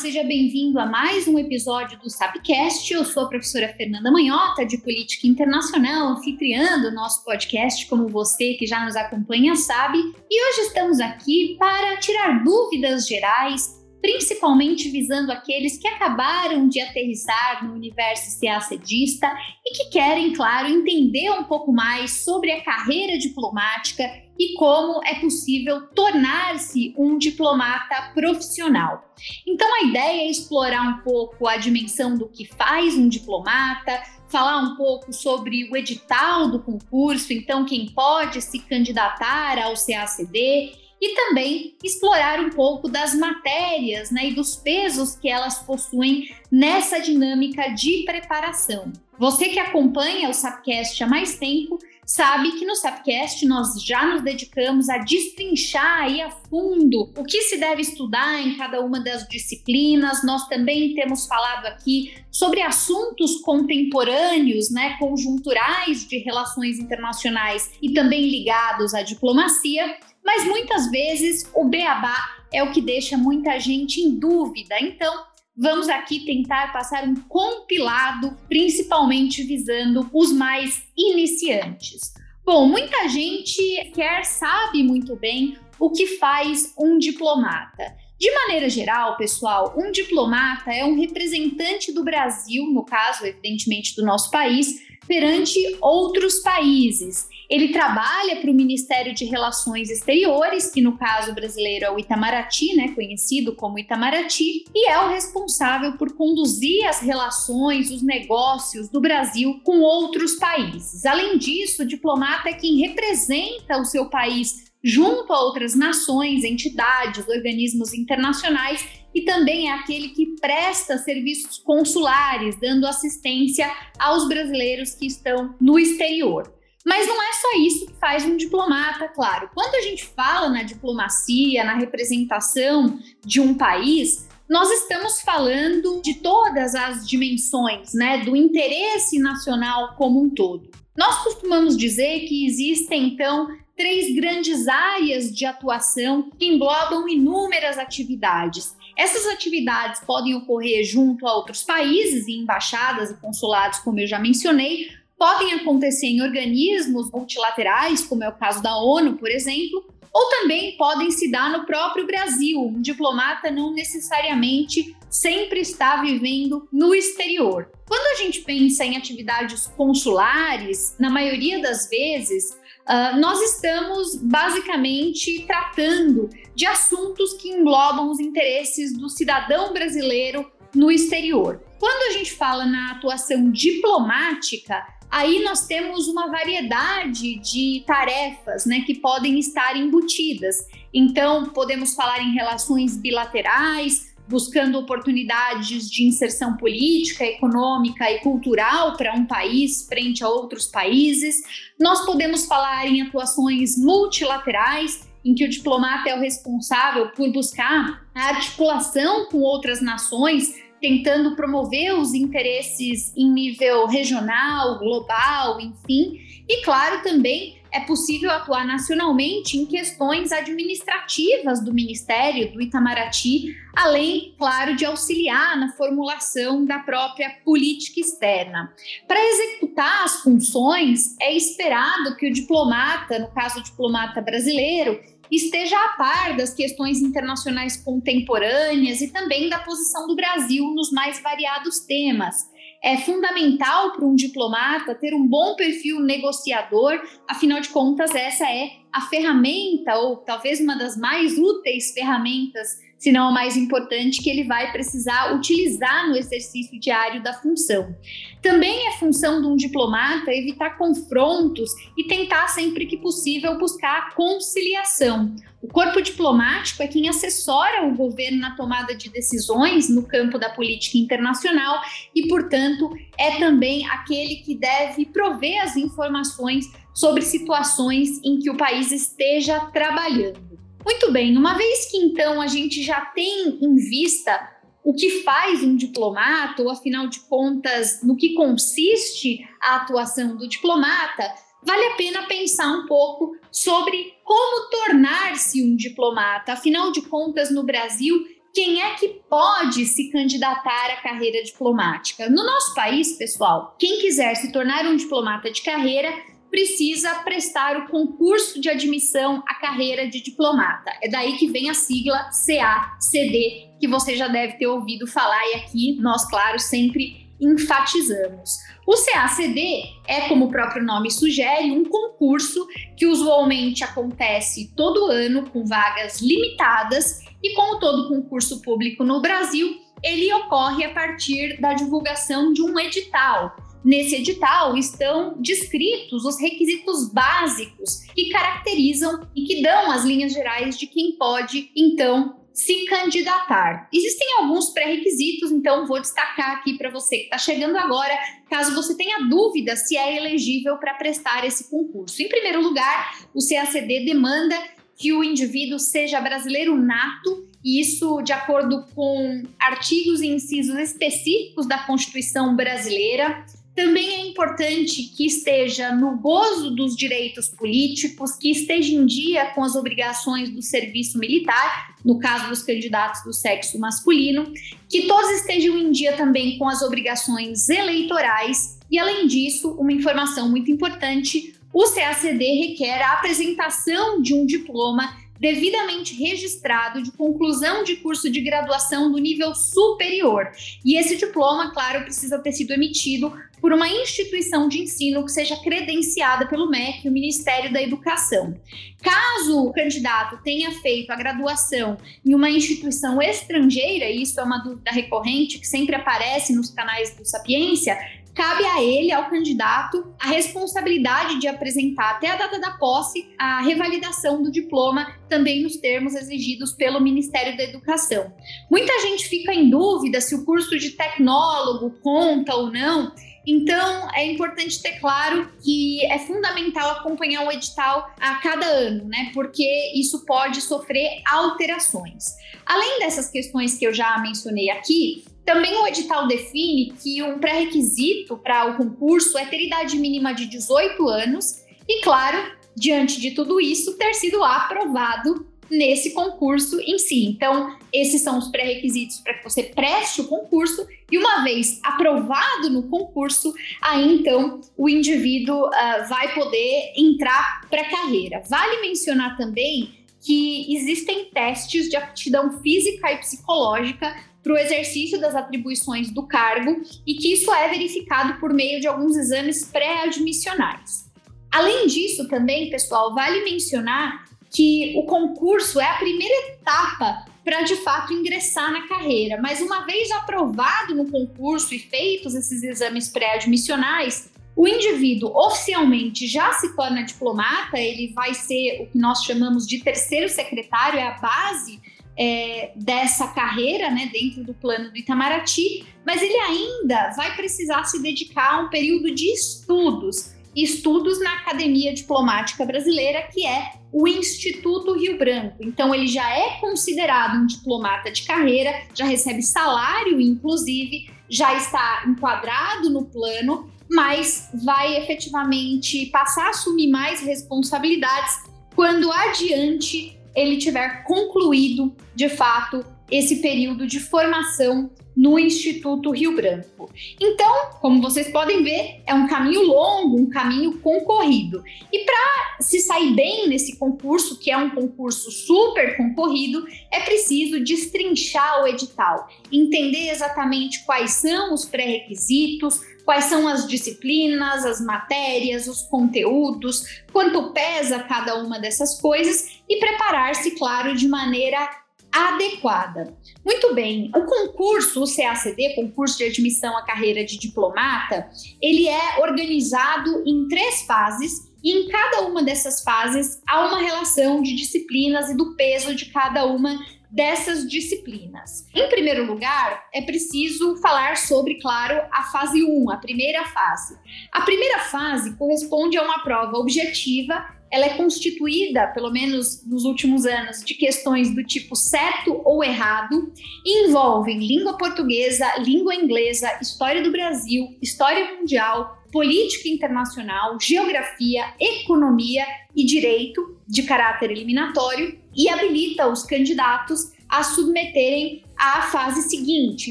[0.00, 2.90] seja bem-vindo a mais um episódio do Sapcast.
[2.90, 8.54] Eu sou a professora Fernanda Manhota, de Política Internacional, anfitriando o nosso podcast, como você
[8.54, 9.98] que já nos acompanha sabe.
[9.98, 17.64] E hoje estamos aqui para tirar dúvidas gerais principalmente visando aqueles que acabaram de aterrissar
[17.64, 19.30] no universo CACDista
[19.64, 24.04] e que querem, claro, entender um pouco mais sobre a carreira diplomática
[24.38, 29.04] e como é possível tornar-se um diplomata profissional.
[29.46, 34.62] Então, a ideia é explorar um pouco a dimensão do que faz um diplomata, falar
[34.62, 41.14] um pouco sobre o edital do concurso, então, quem pode se candidatar ao CACD e
[41.14, 47.68] também explorar um pouco das matérias né, e dos pesos que elas possuem nessa dinâmica
[47.68, 48.92] de preparação.
[49.18, 51.78] Você que acompanha o Sapcast há mais tempo
[52.10, 57.40] sabe que no Sapcast nós já nos dedicamos a destrinchar aí a fundo o que
[57.42, 60.24] se deve estudar em cada uma das disciplinas.
[60.24, 68.28] Nós também temos falado aqui sobre assuntos contemporâneos, né, conjunturais de relações internacionais e também
[68.28, 69.96] ligados à diplomacia.
[70.24, 74.74] Mas muitas vezes o beabá é o que deixa muita gente em dúvida.
[74.80, 75.14] Então,
[75.60, 82.14] vamos aqui tentar passar um compilado, principalmente visando os mais iniciantes.
[82.42, 87.94] Bom, muita gente quer sabe muito bem o que faz um diplomata.
[88.20, 94.04] De maneira geral, pessoal, um diplomata é um representante do Brasil, no caso, evidentemente, do
[94.04, 97.26] nosso país, perante outros países.
[97.48, 102.76] Ele trabalha para o Ministério de Relações Exteriores, que no caso brasileiro é o Itamaraty,
[102.76, 109.00] né, conhecido como Itamaraty, e é o responsável por conduzir as relações, os negócios do
[109.00, 111.06] Brasil com outros países.
[111.06, 117.26] Além disso, o diplomata é quem representa o seu país junto a outras nações, entidades,
[117.28, 125.06] organismos internacionais e também é aquele que presta serviços consulares, dando assistência aos brasileiros que
[125.06, 126.52] estão no exterior.
[126.84, 129.50] Mas não é só isso que faz um diplomata, claro.
[129.54, 136.14] Quando a gente fala na diplomacia, na representação de um país, nós estamos falando de
[136.14, 140.70] todas as dimensões, né, do interesse nacional como um todo.
[140.96, 143.48] Nós costumamos dizer que existem então
[143.80, 148.76] três grandes áreas de atuação que englobam inúmeras atividades.
[148.94, 154.18] Essas atividades podem ocorrer junto a outros países, em embaixadas e consulados, como eu já
[154.18, 154.88] mencionei,
[155.18, 159.82] podem acontecer em organismos multilaterais, como é o caso da ONU, por exemplo,
[160.12, 162.60] ou também podem se dar no próprio Brasil.
[162.60, 167.70] Um diplomata não necessariamente sempre está vivendo no exterior.
[167.88, 175.44] Quando a gente pensa em atividades consulares, na maioria das vezes, uh, nós estamos basicamente
[175.46, 181.62] tratando de assuntos que englobam os interesses do cidadão brasileiro no exterior.
[181.78, 188.82] Quando a gente fala na atuação diplomática, aí nós temos uma variedade de tarefas né,
[188.86, 190.56] que podem estar embutidas.
[190.92, 199.12] Então, podemos falar em relações bilaterais, buscando oportunidades de inserção política, econômica e cultural para
[199.14, 201.42] um país frente a outros países.
[201.78, 208.06] Nós podemos falar em atuações multilaterais, em que o diplomata é o responsável por buscar
[208.14, 216.18] a articulação com outras nações tentando promover os interesses em nível regional, global, enfim.
[216.48, 224.34] E, claro, também é possível atuar nacionalmente em questões administrativas do Ministério, do Itamaraty, além,
[224.38, 228.74] claro, de auxiliar na formulação da própria política externa.
[229.06, 235.00] Para executar as funções, é esperado que o diplomata, no caso o diplomata brasileiro,
[235.30, 241.22] esteja a par das questões internacionais contemporâneas e também da posição do Brasil nos mais
[241.22, 242.50] variados temas.
[242.82, 248.70] É fundamental para um diplomata ter um bom perfil negociador, afinal de contas, essa é
[248.90, 254.28] a ferramenta, ou talvez uma das mais úteis ferramentas se não a mais importante, que
[254.28, 257.96] ele vai precisar utilizar no exercício diário da função.
[258.42, 265.34] Também é função de um diplomata evitar confrontos e tentar, sempre que possível, buscar conciliação.
[265.62, 270.50] O corpo diplomático é quem assessora o governo na tomada de decisões no campo da
[270.50, 271.80] política internacional
[272.14, 278.58] e, portanto, é também aquele que deve prover as informações sobre situações em que o
[278.58, 280.49] país esteja trabalhando.
[280.84, 284.50] Muito bem, uma vez que então a gente já tem em vista
[284.82, 290.48] o que faz um diplomata, ou afinal de contas, no que consiste a atuação do
[290.48, 296.54] diplomata, vale a pena pensar um pouco sobre como tornar-se um diplomata.
[296.54, 298.24] Afinal de contas, no Brasil,
[298.54, 302.28] quem é que pode se candidatar à carreira diplomática?
[302.28, 306.12] No nosso país, pessoal, quem quiser se tornar um diplomata de carreira
[306.50, 310.92] precisa prestar o concurso de admissão à carreira de diplomata.
[311.02, 315.54] É daí que vem a sigla CACD, que você já deve ter ouvido falar e
[315.54, 318.58] aqui nós, claro, sempre enfatizamos.
[318.86, 322.66] O CACD é, como o próprio nome sugere, um concurso
[322.96, 329.74] que usualmente acontece todo ano com vagas limitadas e como todo concurso público no Brasil,
[330.02, 333.54] ele ocorre a partir da divulgação de um edital.
[333.84, 340.78] Nesse edital estão descritos os requisitos básicos que caracterizam e que dão as linhas gerais
[340.78, 343.88] de quem pode, então, se candidatar.
[343.92, 348.14] Existem alguns pré-requisitos, então vou destacar aqui para você que está chegando agora,
[348.50, 352.20] caso você tenha dúvida se é elegível para prestar esse concurso.
[352.20, 354.56] Em primeiro lugar, o CACD demanda
[354.96, 361.66] que o indivíduo seja brasileiro nato, e isso de acordo com artigos e incisos específicos
[361.66, 363.44] da Constituição brasileira.
[363.80, 369.64] Também é importante que esteja no gozo dos direitos políticos, que esteja em dia com
[369.64, 374.52] as obrigações do serviço militar, no caso dos candidatos do sexo masculino,
[374.86, 380.50] que todos estejam em dia também com as obrigações eleitorais e, além disso, uma informação
[380.50, 387.96] muito importante: o CACD requer a apresentação de um diploma devidamente registrado de conclusão de
[387.96, 390.52] curso de graduação do nível superior.
[390.84, 395.56] E esse diploma, claro, precisa ter sido emitido por uma instituição de ensino que seja
[395.56, 398.54] credenciada pelo MEC, o Ministério da Educação.
[399.02, 404.58] Caso o candidato tenha feito a graduação em uma instituição estrangeira, e isso é uma
[404.58, 407.98] dúvida recorrente que sempre aparece nos canais do Sapiência,
[408.34, 413.60] cabe a ele, ao candidato, a responsabilidade de apresentar até a data da posse a
[413.60, 418.32] revalidação do diploma, também nos termos exigidos pelo Ministério da Educação.
[418.70, 423.12] Muita gente fica em dúvida se o curso de tecnólogo conta ou não.
[423.46, 429.30] Então, é importante ter claro que é fundamental acompanhar o edital a cada ano, né?
[429.32, 432.36] Porque isso pode sofrer alterações.
[432.66, 438.36] Além dessas questões que eu já mencionei aqui, também o edital define que um pré-requisito
[438.36, 443.60] para o concurso é ter idade mínima de 18 anos e, claro, diante de tudo
[443.60, 447.26] isso, ter sido aprovado nesse concurso em si.
[447.26, 452.70] Então, esses são os pré-requisitos para que você preste o concurso e uma vez aprovado
[452.70, 458.42] no concurso, aí então o indivíduo uh, vai poder entrar para a carreira.
[458.48, 465.34] Vale mencionar também que existem testes de aptidão física e psicológica para o exercício das
[465.34, 471.10] atribuições do cargo e que isso é verificado por meio de alguns exames pré-admissionais.
[471.50, 477.76] Além disso, também, pessoal, vale mencionar que o concurso é a primeira etapa para de
[477.76, 484.30] fato ingressar na carreira, mas uma vez aprovado no concurso e feitos esses exames pré-admissionais,
[484.54, 489.78] o indivíduo oficialmente já se torna diplomata, ele vai ser o que nós chamamos de
[489.78, 491.80] terceiro secretário, é a base
[492.18, 498.02] é, dessa carreira né, dentro do plano do Itamaraty, mas ele ainda vai precisar se
[498.02, 504.94] dedicar a um período de estudos, estudos na Academia Diplomática Brasileira, que é o Instituto
[504.94, 505.56] Rio Branco.
[505.60, 512.04] Então, ele já é considerado um diplomata de carreira, já recebe salário, inclusive, já está
[512.06, 518.34] enquadrado no plano, mas vai efetivamente passar a assumir mais responsabilidades
[518.74, 526.90] quando adiante ele tiver concluído, de fato, esse período de formação no Instituto Rio Branco.
[527.20, 531.62] Então, como vocês podem ver, é um caminho longo, um caminho concorrido.
[531.92, 537.62] E para se sair bem nesse concurso, que é um concurso super concorrido, é preciso
[537.62, 545.66] destrinchar o edital, entender exatamente quais são os pré-requisitos, quais são as disciplinas, as matérias,
[545.66, 551.68] os conteúdos, quanto pesa cada uma dessas coisas e preparar-se, claro, de maneira
[552.12, 553.16] adequada.
[553.44, 558.28] Muito bem, o concurso, o CACD, concurso de admissão à carreira de diplomata,
[558.60, 564.42] ele é organizado em três fases e em cada uma dessas fases há uma relação
[564.42, 566.78] de disciplinas e do peso de cada uma
[567.10, 568.66] dessas disciplinas.
[568.74, 573.98] Em primeiro lugar, é preciso falar sobre, claro, a fase 1, a primeira fase.
[574.30, 580.26] A primeira fase corresponde a uma prova objetiva ela é constituída, pelo menos nos últimos
[580.26, 583.32] anos, de questões do tipo certo ou errado,
[583.64, 592.44] e envolvem língua portuguesa, língua inglesa, história do Brasil, história mundial, política internacional, geografia, economia
[592.74, 599.90] e direito de caráter eliminatório e habilita os candidatos a submeterem à fase seguinte.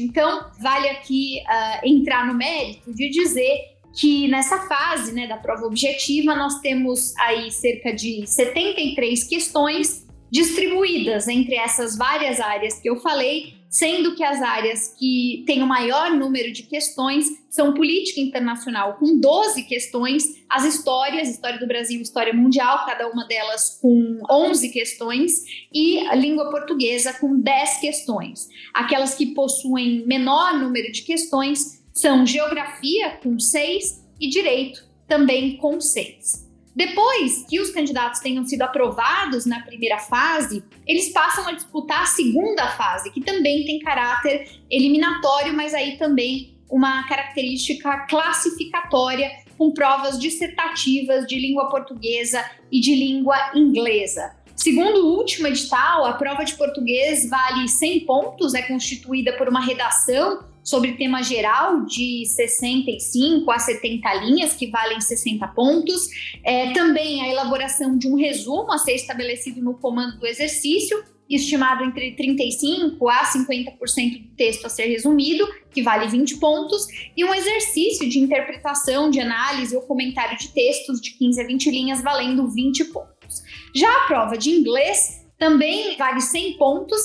[0.00, 5.66] Então, vale aqui uh, entrar no mérito de dizer que nessa fase né, da prova
[5.66, 12.96] objetiva nós temos aí cerca de 73 questões distribuídas entre essas várias áreas que eu
[13.00, 18.94] falei, sendo que as áreas que têm o maior número de questões são política internacional,
[18.94, 24.68] com 12 questões, as histórias, história do Brasil, história mundial, cada uma delas com 11
[24.70, 28.48] questões, e a língua portuguesa com 10 questões.
[28.74, 35.80] Aquelas que possuem menor número de questões são geografia, com 6, e direito, também com
[35.80, 36.48] 6.
[36.74, 42.06] Depois que os candidatos tenham sido aprovados na primeira fase, eles passam a disputar a
[42.06, 50.18] segunda fase, que também tem caráter eliminatório, mas aí também uma característica classificatória com provas
[50.18, 54.34] dissertativas de língua portuguesa e de língua inglesa.
[54.56, 59.60] Segundo o último edital, a prova de português vale 100 pontos, é constituída por uma
[59.60, 66.08] redação sobre tema geral de 65 a 70 linhas, que valem 60 pontos.
[66.44, 71.84] É, também a elaboração de um resumo a ser estabelecido no comando do exercício, estimado
[71.84, 76.86] entre 35 a 50% do texto a ser resumido, que vale 20 pontos,
[77.16, 81.70] e um exercício de interpretação, de análise ou comentário de textos de 15 a 20
[81.70, 83.42] linhas, valendo 20 pontos.
[83.74, 87.00] Já a prova de inglês também vale 100 pontos,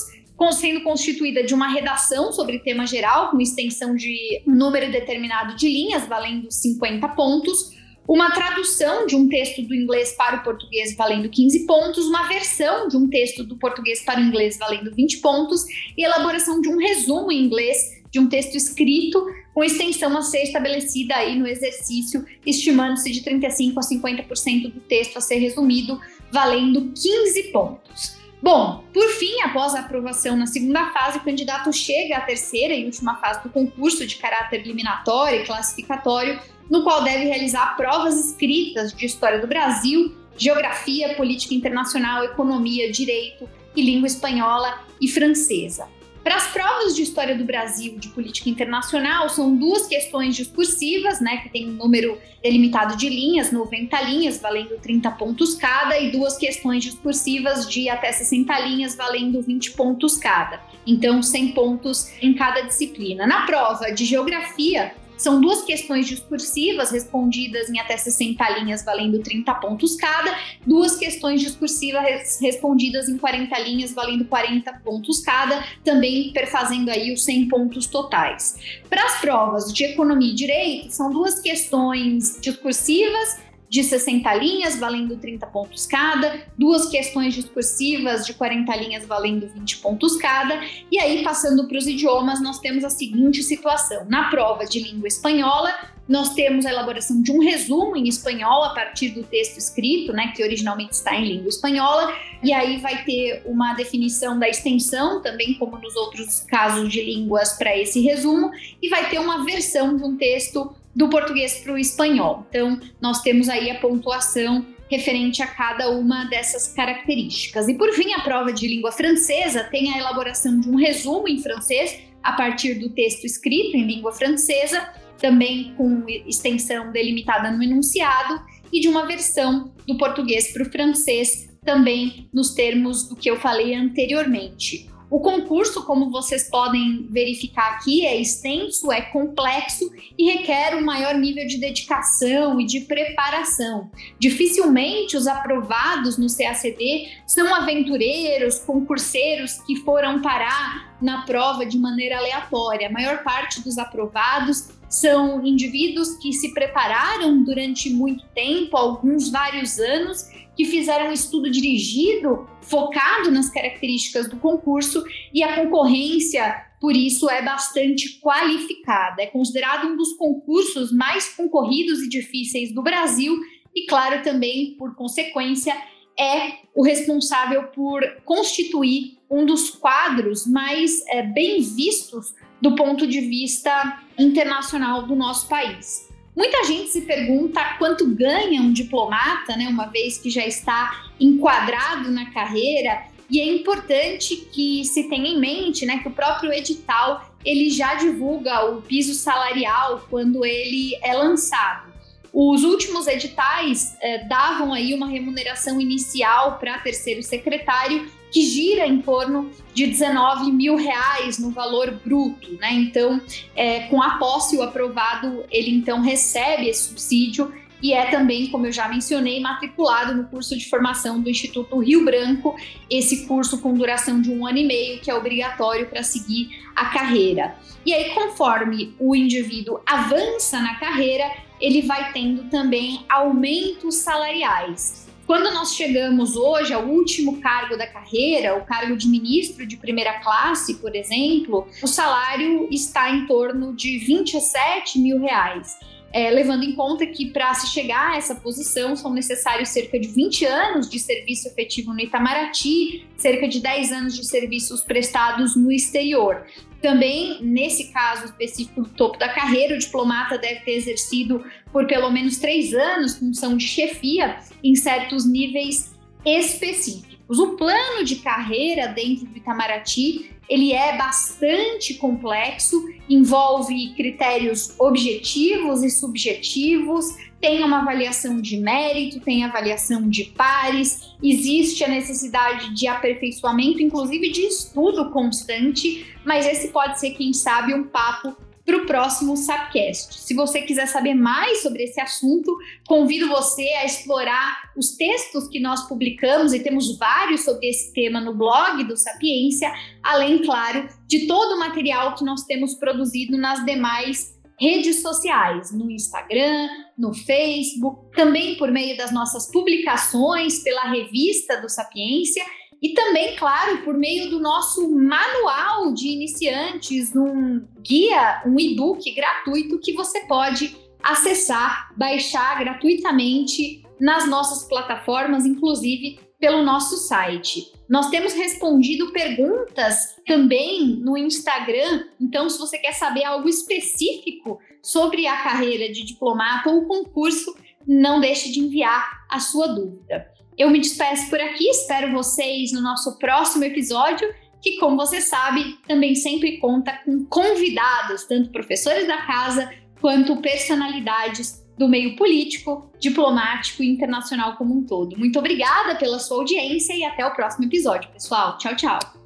[0.52, 5.68] sendo constituída de uma redação sobre tema geral, com extensão de um número determinado de
[5.68, 7.74] linhas, valendo 50 pontos,
[8.08, 12.86] uma tradução de um texto do inglês para o português valendo 15 pontos, uma versão
[12.86, 15.64] de um texto do português para o inglês valendo 20 pontos
[15.96, 20.42] e elaboração de um resumo em inglês de um texto escrito com extensão a ser
[20.42, 26.00] estabelecida aí no exercício, estimando-se de 35 a 50% do texto a ser resumido,
[26.30, 28.15] valendo 15 pontos.
[28.42, 32.84] Bom, por fim, após a aprovação na segunda fase, o candidato chega à terceira e
[32.84, 36.38] última fase do concurso de caráter eliminatório e classificatório,
[36.70, 43.48] no qual deve realizar provas escritas de história do Brasil, geografia, política internacional, economia, direito
[43.74, 45.88] e língua espanhola e francesa.
[46.26, 51.36] Para as provas de história do Brasil de política internacional, são duas questões discursivas, né,
[51.36, 56.36] que tem um número delimitado de linhas, 90 linhas, valendo 30 pontos cada, e duas
[56.36, 60.60] questões discursivas de até 60 linhas, valendo 20 pontos cada.
[60.84, 63.24] Então, 100 pontos em cada disciplina.
[63.24, 69.54] Na prova de geografia, são duas questões discursivas respondidas em até 60 linhas, valendo 30
[69.54, 76.90] pontos cada, duas questões discursivas respondidas em 40 linhas, valendo 40 pontos cada, também perfazendo
[76.90, 78.56] aí os 100 pontos totais.
[78.88, 85.16] Para as provas de economia e direito, são duas questões discursivas de 60 linhas, valendo
[85.16, 90.60] 30 pontos cada, duas questões discursivas de 40 linhas, valendo 20 pontos cada.
[90.90, 95.08] E aí, passando para os idiomas, nós temos a seguinte situação: na prova de língua
[95.08, 95.74] espanhola,
[96.08, 100.32] nós temos a elaboração de um resumo em espanhol a partir do texto escrito, né,
[100.34, 105.54] que originalmente está em língua espanhola, e aí vai ter uma definição da extensão, também
[105.54, 110.04] como nos outros casos de línguas, para esse resumo, e vai ter uma versão de
[110.04, 112.46] um texto do português para o espanhol.
[112.48, 117.68] Então, nós temos aí a pontuação referente a cada uma dessas características.
[117.68, 121.42] E por fim, a prova de língua francesa tem a elaboração de um resumo em
[121.42, 124.88] francês a partir do texto escrito em língua francesa,
[125.18, 128.40] também com extensão delimitada no enunciado,
[128.72, 133.36] e de uma versão do português para o francês, também nos termos do que eu
[133.36, 134.88] falei anteriormente.
[135.08, 141.14] O concurso, como vocês podem verificar aqui, é extenso, é complexo e requer um maior
[141.14, 143.88] nível de dedicação e de preparação.
[144.18, 152.18] Dificilmente os aprovados no CACD são aventureiros, concurseiros que foram parar na prova de maneira
[152.18, 152.88] aleatória.
[152.88, 159.78] A maior parte dos aprovados são indivíduos que se prepararam durante muito tempo, alguns vários
[159.78, 166.96] anos, que fizeram um estudo dirigido, focado nas características do concurso, e a concorrência, por
[166.96, 169.22] isso, é bastante qualificada.
[169.22, 173.38] É considerado um dos concursos mais concorridos e difíceis do Brasil,
[173.74, 175.76] e, claro, também, por consequência,
[176.18, 183.20] é o responsável por constituir um dos quadros mais é, bem vistos do ponto de
[183.20, 186.08] vista internacional do nosso país.
[186.34, 192.10] Muita gente se pergunta quanto ganha um diplomata, né, uma vez que já está enquadrado
[192.10, 197.34] na carreira, e é importante que se tenha em mente, né, que o próprio edital
[197.44, 201.86] ele já divulga o piso salarial quando ele é lançado.
[202.32, 209.00] Os últimos editais eh, davam aí uma remuneração inicial para terceiro secretário que gira em
[209.00, 212.72] torno de 19 mil reais no valor bruto, né?
[212.72, 213.20] Então,
[213.54, 217.52] é, com a posse, o aprovado, ele então recebe esse subsídio
[217.82, 222.04] e é também, como eu já mencionei, matriculado no curso de formação do Instituto Rio
[222.04, 222.56] Branco,
[222.90, 226.86] esse curso com duração de um ano e meio, que é obrigatório para seguir a
[226.86, 227.56] carreira.
[227.84, 231.30] E aí, conforme o indivíduo avança na carreira,
[231.60, 235.06] ele vai tendo também aumentos salariais.
[235.26, 240.20] Quando nós chegamos hoje ao último cargo da carreira, o cargo de ministro de primeira
[240.20, 245.76] classe, por exemplo, o salário está em torno de 27 mil reais
[246.16, 250.08] é, levando em conta que para se chegar a essa posição são necessários cerca de
[250.08, 255.70] 20 anos de serviço efetivo no Itamaraty, cerca de 10 anos de serviços prestados no
[255.70, 256.46] exterior.
[256.86, 262.08] Também, nesse caso específico do topo da carreira, o diplomata deve ter exercido por pelo
[262.12, 265.92] menos três anos função de chefia em certos níveis
[266.24, 267.40] específicos.
[267.40, 275.90] O plano de carreira dentro do Itamaraty ele é bastante complexo, envolve critérios objetivos e
[275.90, 277.06] subjetivos,
[277.40, 284.30] tem uma avaliação de mérito, tem avaliação de pares, existe a necessidade de aperfeiçoamento, inclusive
[284.30, 290.20] de estudo constante, mas esse pode ser, quem sabe, um papo para o próximo Sapcast.
[290.20, 292.52] Se você quiser saber mais sobre esse assunto,
[292.86, 298.20] convido você a explorar os textos que nós publicamos e temos vários sobre esse tema
[298.20, 303.64] no blog do Sapiência, além, claro, de todo o material que nós temos produzido nas
[303.64, 311.60] demais redes sociais, no Instagram, no Facebook, também por meio das nossas publicações pela revista
[311.60, 312.44] do Sapiência
[312.82, 319.78] e também, claro, por meio do nosso manual de iniciantes, um guia, um e-book gratuito
[319.78, 327.72] que você pode acessar, baixar gratuitamente nas nossas plataformas, inclusive pelo nosso site.
[327.88, 335.26] Nós temos respondido perguntas também no Instagram, então se você quer saber algo específico sobre
[335.26, 337.56] a carreira de diplomata ou concurso,
[337.86, 340.30] não deixe de enviar a sua dúvida.
[340.58, 344.28] Eu me despeço por aqui, espero vocês no nosso próximo episódio,
[344.62, 351.65] que, como você sabe, também sempre conta com convidados, tanto professores da casa quanto personalidades
[351.76, 355.16] do meio político, diplomático e internacional como um todo.
[355.18, 358.56] Muito obrigada pela sua audiência e até o próximo episódio, pessoal.
[358.58, 359.25] Tchau, tchau.